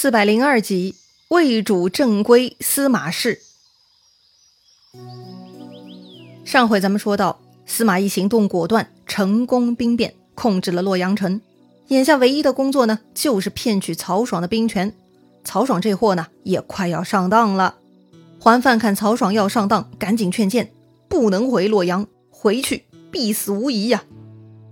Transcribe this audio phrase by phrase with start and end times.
[0.00, 0.94] 四百零二集，
[1.26, 3.40] 魏主正规司马氏。
[6.44, 11.40] 上回咱们说到，司马懿行动果断，成功兵变，控制了洛阳城。
[11.88, 14.94] 眼下唯一的工作呢，就是骗取曹爽的兵权。
[15.42, 17.74] 曹爽这货呢，也快要上当了。
[18.38, 20.70] 桓范看曹爽要上当，赶紧劝谏：
[21.08, 24.04] 不能回洛阳，回去必死无疑呀。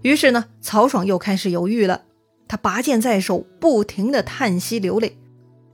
[0.02, 2.02] 于是呢，曹爽又开始犹豫了。
[2.48, 5.16] 他拔剑在手，不停的叹息流泪，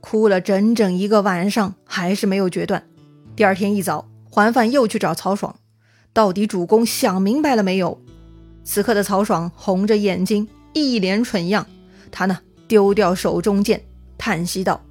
[0.01, 2.83] 哭了整整一个晚上，还是没有决断。
[3.35, 5.55] 第二天一早，桓范又去找曹爽，
[6.11, 7.99] 到底主公想明白了没有？
[8.63, 11.67] 此刻的曹爽红着眼睛，一脸蠢样。
[12.11, 13.83] 他呢，丢掉手中剑，
[14.17, 14.83] 叹息道：“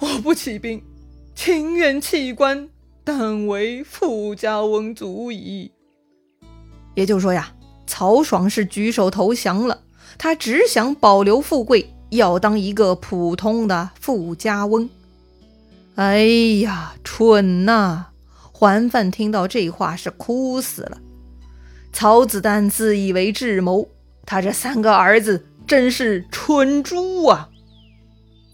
[0.00, 0.82] 我不起兵，
[1.34, 2.68] 情愿弃官，
[3.04, 5.70] 但为富家翁足矣。”
[6.94, 7.54] 也就是说呀，
[7.86, 9.82] 曹爽是举手投降了。
[10.16, 14.88] 他只想保留富贵，要当一个普通的富家翁。
[15.96, 16.24] 哎
[16.60, 18.06] 呀，蠢呐！
[18.52, 20.98] 桓范听到这话是哭死了。
[21.92, 23.88] 曹子丹自以为智谋，
[24.24, 27.48] 他这三个儿子真是蠢猪啊！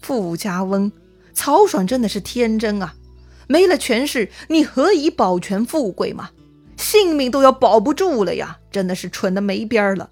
[0.01, 0.91] 富家翁，
[1.33, 2.95] 曹爽真的是天真啊！
[3.47, 6.31] 没了权势，你何以保全富贵嘛？
[6.77, 8.57] 性命都要保不住了呀！
[8.71, 10.09] 真的是蠢的没边儿了。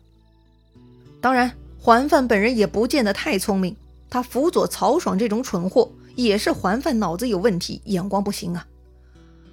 [1.23, 3.77] 当然，桓范本人也不见得太聪明，
[4.09, 8.67] 他辅佐曹爽这种蠢货，也是桓范脑子有问题，眼光不行啊。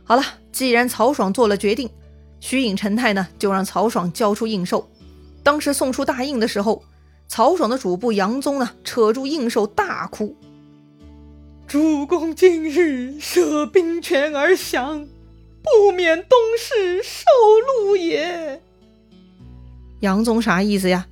[0.02, 1.88] 好了，既然曹爽做了决定，
[2.40, 4.84] 徐颖、陈泰呢，就让曹爽交出印绶。
[5.44, 6.82] 当时送出大印的时候，
[7.28, 10.34] 曹爽的主簿杨宗呢，扯住印绶大哭
[11.68, 15.06] ：“主公今日舍兵权而降，
[15.62, 17.22] 不免东市受
[17.84, 18.60] 禄也。”
[20.00, 21.06] 杨宗啥意思呀？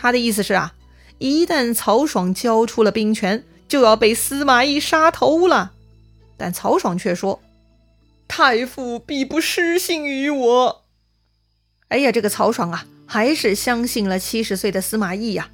[0.00, 0.72] 他的意思是啊，
[1.18, 5.72] 一旦曹爽交出了兵权，就要被司马懿杀头了。
[6.38, 7.42] 但曹爽却说
[8.26, 10.84] ：“太傅必不失信于我。”
[11.88, 15.50] 哎呀，这个曹爽啊，还是相信了七十岁的司马懿呀。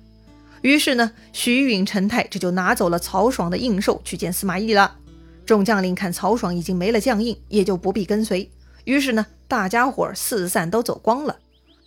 [0.62, 4.96] 于是呢，徐允、陈泰这就拿走了曹爽的印绶去见司马懿了。
[5.44, 8.48] 众将领看曹爽已经没了将印，也就不必跟随。
[8.84, 11.36] 于是呢，大家伙四散都走光了。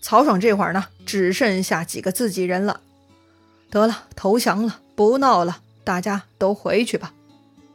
[0.02, 2.82] 曹爽这会儿呢，只剩下几个自己人了。
[3.70, 7.14] 得了，投降了，不闹了，大家都回去吧。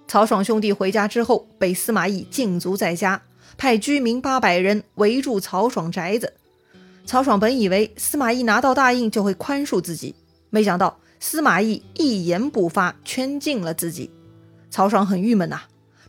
[0.08, 3.22] 曹爽兄弟回家之后，被司马懿禁足在家，
[3.56, 6.32] 派居民八百人围住曹爽宅子。
[7.06, 10.14] 曹爽本以为司马懿拿到大印就会宽恕自己，
[10.50, 14.10] 没想到司马懿一言不发，圈禁了自己。
[14.70, 15.60] 曹爽很郁闷呐，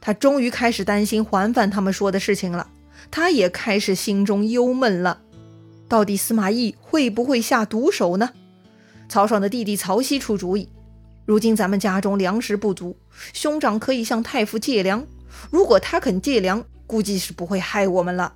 [0.01, 2.67] 他终于开始担心桓范他们说的事情了，
[3.11, 5.21] 他也开始心中忧闷了。
[5.87, 8.31] 到底司马懿会不会下毒手呢？
[9.07, 10.67] 曹爽的弟弟曹熙出主意：
[11.25, 12.97] 如今咱们家中粮食不足，
[13.33, 15.05] 兄长可以向太傅借粮。
[15.51, 18.33] 如果他肯借粮，估计是不会害我们了。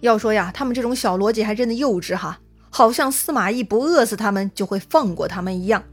[0.00, 5.84] 要说呀，他们这种小逻辑还真的幼稚哈，好像司马懿不饿死他们就会放过他们一样。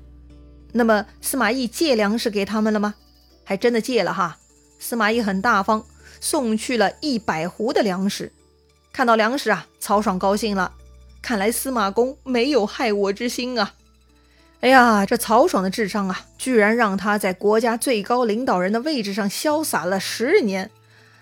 [0.73, 2.95] 那么司马懿借粮食给他们了吗？
[3.43, 4.37] 还真的借了哈。
[4.79, 5.85] 司马懿很大方，
[6.19, 8.31] 送去了一百斛的粮食。
[8.93, 10.73] 看到粮食啊，曹爽高兴了。
[11.21, 13.73] 看来司马公没有害我之心啊！
[14.61, 20.69] 哎呀，这曹爽的智商啊，居然让他在国家最高领导人的位置上潇洒了十年。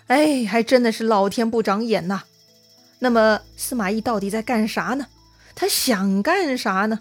[0.08, 2.22] 哎，还真的是老天不长眼呐！
[2.98, 5.06] 那么司马懿到底在干啥呢？
[5.54, 7.00] 他想干啥呢？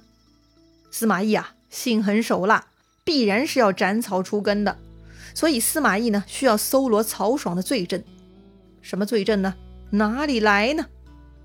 [0.91, 2.67] 司马懿啊，心狠手辣，
[3.03, 4.77] 必然是要斩草除根的。
[5.33, 8.03] 所以司马懿呢，需要搜罗曹爽的罪证。
[8.81, 9.55] 什么罪证呢？
[9.91, 10.85] 哪里来呢？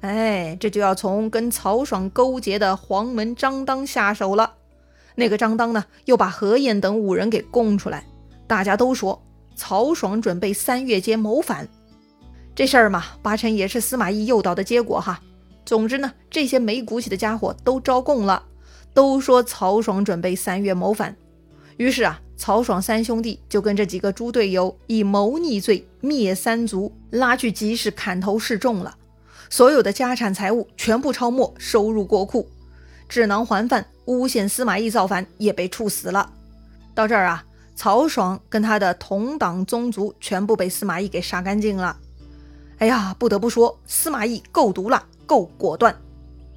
[0.01, 4.55] 哎，这就要从跟曹爽勾结的黄门张当下手了。
[5.15, 8.05] 那个张当呢，又把何晏等五人给供出来。
[8.47, 9.23] 大家都说
[9.55, 11.67] 曹爽准备三月间谋反，
[12.55, 15.23] 这事儿嘛，八成也是司马懿诱导的结果哈。
[15.65, 18.43] 总之呢，这些没骨气的家伙都招供了，
[18.93, 21.17] 都说曹爽准备三月谋反。
[21.77, 22.21] 于是啊。
[22.37, 28.97] 曹爽三兄弟就跟这几个猪队友以谋逆罪灭三族，拉去集市砍头示众了。
[29.49, 32.51] 所有的家产财物全部抄没，收入国库。
[33.09, 36.29] 智囊桓范诬陷司马懿造反，也被处死了。
[36.93, 37.45] 到这儿啊，
[37.77, 41.97] 曹爽跟他的同党宗族全部被司马懿给杀干净了。
[42.79, 45.97] 哎呀，不得不说，司马懿够毒辣，够果断。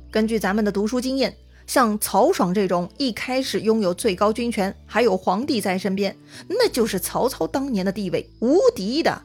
[0.10, 1.38] 根据咱们的读书经验。
[1.68, 6.16] 像曹爽这种一开始拥有最高军权，还有皇帝在身边，
[6.48, 9.22] 那就是曹操当年的地位无敌的。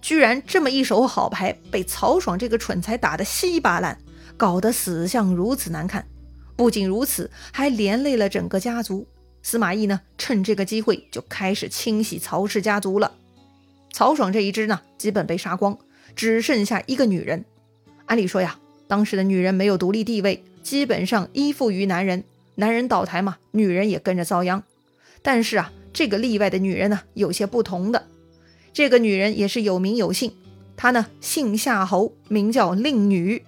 [0.00, 3.98] 居然这么一手好牌被曹爽这个蠢材打得稀巴烂，
[4.36, 6.06] 搞得死相如此难看。
[6.56, 9.06] 不仅如此，还连累了整个家族。
[9.42, 13.12] 司马懿呢，趁这个机会就开始清洗曹氏家族了。
[13.92, 15.76] 曹爽这一支呢，基本被杀光，
[16.14, 17.44] 只剩下一个女人。
[18.06, 22.22] 按理说呀，当时的女人没有独立地位，基本上依附于男人，
[22.54, 24.62] 男人倒台嘛，女人也跟着遭殃。
[25.20, 28.06] 但是啊，这个例外的女人呢，有些不同的。
[28.72, 30.32] 这个女人也是有名有姓，
[30.76, 33.42] 她呢姓夏侯，名叫令女。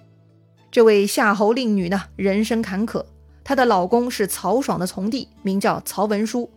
[0.69, 3.05] 这位夏侯令女呢，人生坎坷。
[3.45, 6.51] 她的老公是曹爽的从弟，名叫曹文书。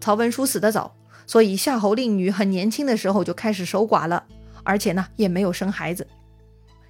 [0.00, 0.94] 曹文书死得早，
[1.26, 4.22] 所以夏侯令女很年轻的时候就开始守寡了，
[4.62, 6.06] 而且呢也没有生孩子。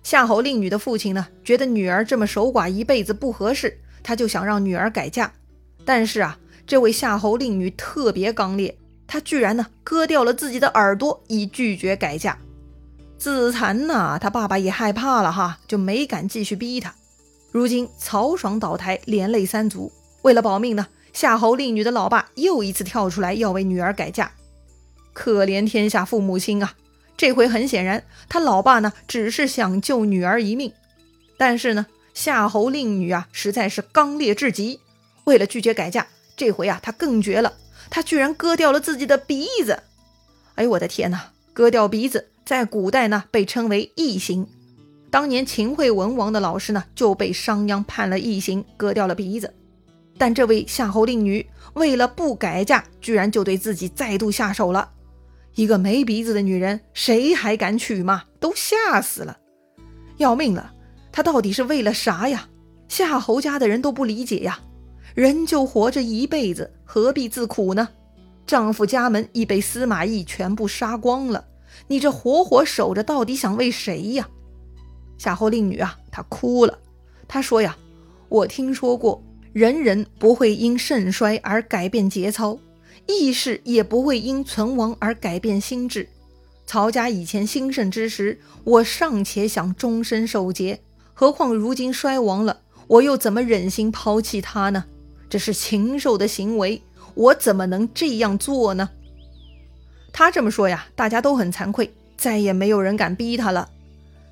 [0.05, 5.33] 夏侯令女的父亲呢，觉得女儿这么守寡一辈子不合适，他就想让女儿改嫁。
[5.83, 12.39] 但是啊，这位夏侯令女特别刚烈，她居然呢割掉了自己的耳朵以拒绝改嫁。
[13.17, 16.95] 自残呐，他爸爸也害怕了哈，就没敢继续逼她。
[17.51, 19.91] 如今曹爽倒台，连累三族。
[20.21, 24.31] 为了保命呢，夏侯令女的老爸又一次跳出来要为女儿改嫁。
[25.15, 26.75] 可怜天下父母心啊！
[27.17, 30.73] 这回很显然，他老爸呢只是想救女儿一命。
[31.37, 34.81] 但是呢，夏侯令女啊实在是刚烈至极。
[35.25, 36.07] 为了拒绝改嫁，
[36.37, 37.55] 这回啊他更绝了，
[37.91, 39.83] 他居然割掉了自己的鼻子。
[40.57, 41.31] 哎呦我的天哪！
[41.53, 44.47] 割掉鼻子在古代呢被称为异刑。
[45.11, 49.55] 当年秦惠文王的老师呢，就被商鞅判了异刑，割掉了鼻子。
[50.19, 54.91] 但这位夏侯令女为了不改嫁，居然就对自己再度下手了。
[55.55, 58.25] 一个没鼻子的女人，谁还敢娶嘛？
[58.41, 59.39] 都吓死了，
[60.17, 60.73] 要命了！
[61.13, 62.49] 她到底是为了啥呀？
[62.89, 64.61] 夏侯家的人都不理解呀。
[65.15, 67.89] 人就活着一辈子，何必自苦呢？
[68.47, 71.47] 丈夫家门已被司马懿全部杀光了，
[71.87, 74.29] 你这活活守着，到底想为谁呀？
[75.17, 76.79] 夏侯令女啊，她哭了。
[77.29, 77.77] 她说呀
[78.29, 79.23] ：“我听说过，
[79.53, 82.59] 人人不会因肾衰而改变节操，
[83.07, 86.09] 义士也不会因存亡而改变心智。
[86.67, 90.81] 曹家以前兴盛之时，我尚且想终身守节，
[91.13, 94.85] 何况如今衰亡了，我又怎么忍心抛弃他呢？
[95.29, 96.81] 这是禽兽的行为，
[97.15, 98.91] 我怎么能这样做呢？”
[100.13, 103.69] 他这么说呀，大家都很惭愧，再也没有人敢逼他了。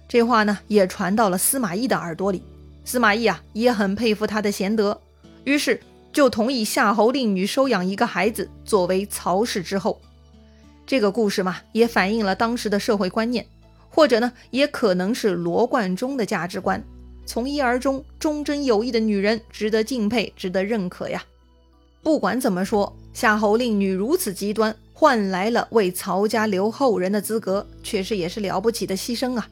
[0.08, 2.42] 这话呢也传到了司马懿的耳朵里，
[2.84, 5.00] 司马懿啊也很佩服他的贤德，
[5.44, 5.80] 于是
[6.12, 10.00] 就同意夏侯令女收养一个孩子作为曹氏之后。
[10.87, 13.47] 这个故事嘛也反映了当时的社会观念，
[13.88, 16.85] 或者呢也可能是罗贯中的价值观：
[17.25, 21.25] 从一而终、忠贞有义的女人值得敬佩、值得认可呀。
[22.03, 29.49] 不管怎么说，夏侯令女如此极端，换来了为曹家留后人的资格，确实也是了不起的牺牲啊。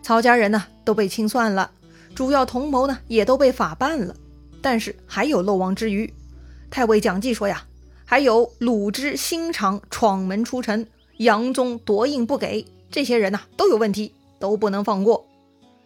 [0.00, 1.70] 曹家人呢都被清算了，
[2.14, 4.14] 主要同谋呢也都被法办了，
[4.62, 6.10] 但是还有漏网之鱼。
[6.70, 7.66] 太尉蒋济说呀，
[8.06, 10.86] 还有鲁之、新长闯门出城，
[11.18, 15.26] 杨宗夺印不给，这些人呐都有问题，都不能放过。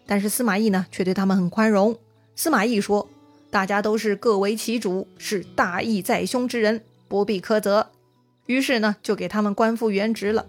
[0.07, 1.99] 但是司马懿呢却对他们很宽容。
[2.37, 3.09] 司马懿说，
[3.51, 7.91] 大家都是各为其主，是大义在胸之人，不必苛责。
[8.47, 10.47] 于是呢就给他们官复原职了。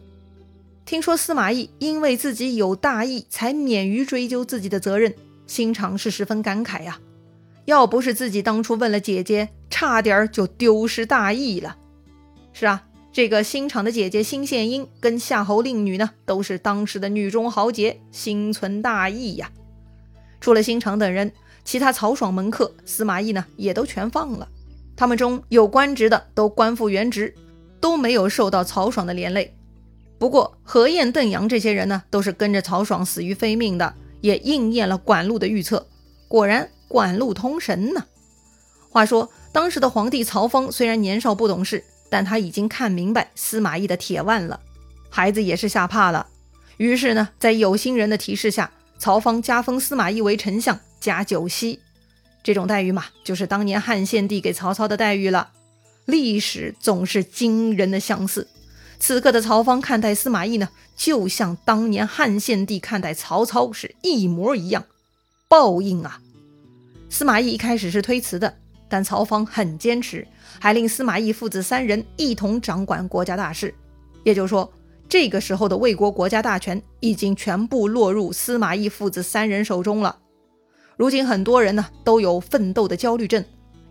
[0.86, 5.16] 听说司马懿因为自己有大义，才免于追究自己的责任，
[5.48, 7.00] 心肠是十分感慨呀。
[7.68, 11.76] 要不是自己当初问了姐姐，差点就丢失大义了。
[12.54, 19.52] 是啊，这个心肠的姐姐辛献英跟夏侯令女呢，都是当时的女中豪杰，心存大义呀。
[20.40, 21.34] 除了心肠等人，
[21.66, 24.48] 其他曹爽门客，司马懿呢也都全放了。
[24.96, 27.36] 他们中有官职的都官复原职，
[27.82, 29.54] 都没有受到曹爽的连累。
[30.18, 35.86] 不过，何晏、邓阳这些人呢，都是跟着曹爽死于非命的，也应验了管路的预测。
[36.30, 38.06] 果然，管路通神呢。
[38.90, 44.60] 话说，当时的皇帝曹芳虽然年少不懂事，但他已经看明白司马懿的铁腕了。
[45.10, 46.28] 孩子也是吓怕了。
[46.78, 51.80] 于是呢，在有心人的提示下，曹芳加封司马懿为丞相，加九锡。
[52.44, 55.50] 这种待遇嘛，就是当年汉献帝给曹操的待遇了。
[56.06, 58.48] 历史总是惊人的相似。
[59.00, 64.86] 此刻的曹芳看待司马懿呢，就像当年汉献帝看待曹操是一模一样。
[65.48, 66.22] 报应啊！
[67.10, 68.54] 司马懿一开始是推辞的，
[68.90, 70.28] 但曹芳很坚持，
[70.60, 73.74] 还令司马懿父子三人一同掌管国家大事。
[74.24, 74.72] 也就是说，
[75.08, 80.18] 这个时候的魏国国家大权已经全部落入司马懿父子三人手中了。
[80.98, 83.44] 如今很多人呢都有奋斗的焦虑症，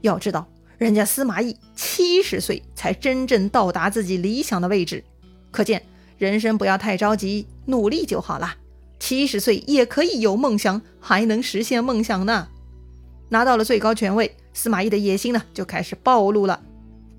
[0.02, 0.46] 要知道。
[0.76, 5.02] 人家司马懿七十岁才真正到达自己理想的位置，
[5.50, 5.82] 可见
[6.18, 8.56] 人生不要太着急，努力就好了。
[8.98, 12.48] 七十岁也可以有梦想，还能实现梦想呢。
[13.28, 16.60] 拿到了最高权位，司马懿的野心呢就开始暴露了。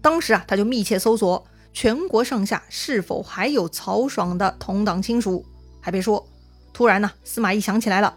[0.01, 5.45] 当时啊，他就密切搜索全国上下是否还有曹爽的同党亲属。
[5.81, 6.25] 还别说，
[6.73, 8.15] 突然呢，司马懿想起来了，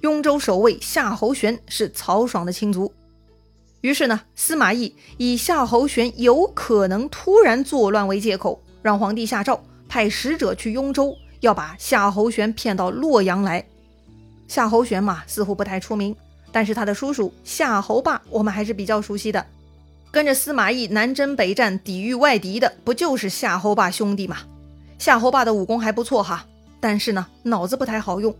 [0.00, 2.92] 雍州守卫夏侯玄是曹爽的亲族。
[3.80, 13.66] 于是呢，司马懿以夏侯玄有可能突然作乱为借口，让皇帝下诏派使者去雍州，要把夏侯玄骗到洛阳来。
[14.46, 16.14] 夏侯玄嘛，似乎不太出名，
[16.52, 19.44] 但是他的叔叔夏侯霸，我们还是比较熟悉的。
[20.10, 24.36] 跟着司马懿南征北战，抵御外敌的，不就是夏侯霸兄弟吗？
[24.98, 26.44] 夏侯霸的武功还不错哈，
[26.78, 28.36] 但是呢，脑子不太好用。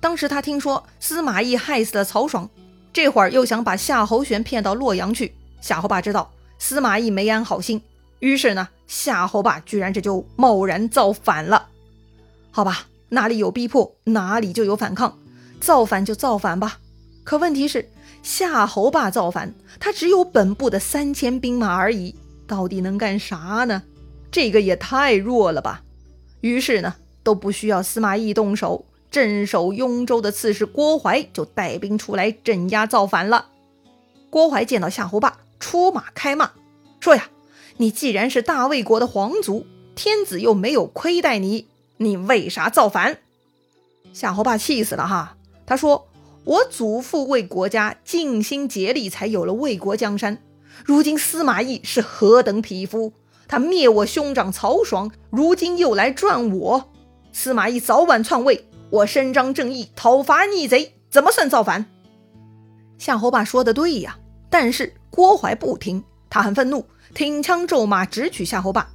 [0.00, 2.48] 当时他听说司马懿害死了曹爽，
[2.92, 5.34] 这会儿又想把夏侯玄骗到洛阳去。
[5.62, 7.80] 夏侯霸知道司马懿没安好心，
[8.18, 11.68] 于是呢，夏侯霸居然这就贸然造反了。
[12.50, 15.18] 好吧，哪里有逼迫，哪里就有反抗。
[15.58, 16.78] 造反就造反吧，
[17.24, 17.90] 可问题是
[18.22, 22.14] 夏侯霸造反，他只有本部的三千兵马而已，
[22.46, 23.82] 到底能干啥呢？
[24.30, 25.82] 这个也太弱了吧。
[26.40, 33.46] 于是呢，都不需要司马懿动手，镇守雍州的刺史郭淮就带兵出来镇压造反了。
[34.28, 36.50] 郭淮见到夏侯霸，出马开骂，
[37.00, 37.28] 说呀
[37.78, 43.18] ：“你既然是大魏国的皇族，天子又没有亏待你，你为啥造反？”
[44.12, 45.36] 夏侯霸气死了哈。
[45.64, 46.08] 他说
[46.44, 50.38] ：“我祖父为国家尽心竭力，才有了魏国江山。
[50.84, 53.12] 如今司马懿是何等匹夫？
[53.48, 56.90] 他灭我兄长曹爽，如今又来赚我。
[57.32, 61.86] 司马懿早晚篡位，我伸张正义，讨伐逆贼，怎么算造反？”
[62.98, 64.18] 夏侯霸说的对呀，
[64.50, 66.84] 但是郭淮不听，他很愤怒，
[67.14, 68.90] 挺枪骤马，直取夏侯霸。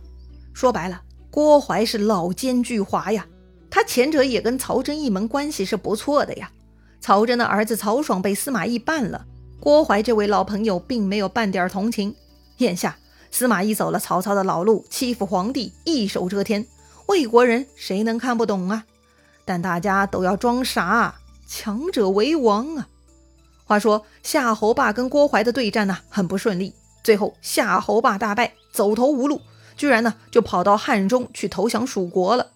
[0.54, 1.02] 说白了，
[1.32, 3.26] 郭淮是老奸巨猾呀，
[3.72, 6.52] 他前者也跟曹真一门关系是不错的呀。
[7.02, 9.26] 曹真的儿子曹爽被司马懿办了，
[9.60, 12.16] 郭淮这位老朋友并没有半点同情。
[12.58, 12.98] 眼下
[13.32, 16.68] 司马懿走了曹操的老路，欺负皇帝，一手遮天，
[17.08, 18.84] 魏国人谁能看不懂啊？
[19.46, 21.16] 但大家都要装傻，
[21.48, 22.88] 强者为王啊！
[23.66, 29.42] 话说夏侯霸跟郭淮的对战呢，很不顺利，最后夏侯霸大败，走投无路，
[29.78, 32.52] 居然呢就跑到汉中去投降蜀国了。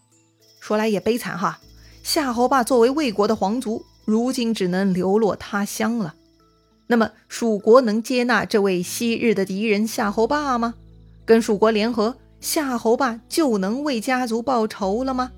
[0.60, 1.60] 说来也悲惨哈，
[2.04, 3.86] 夏侯霸作为魏国的皇族。
[4.06, 6.16] 如今只能流落他乡了。
[6.88, 10.76] 那么，蜀国能接纳这位昔日的敌人夏侯霸吗？
[11.26, 15.32] 跟蜀国联合，夏侯霸就能为家族报仇了吗？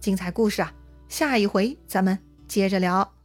[0.00, 0.72] 精彩故事啊，
[1.08, 3.19] 下一回咱们接着聊。